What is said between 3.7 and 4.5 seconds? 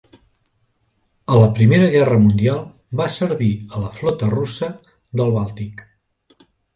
la flota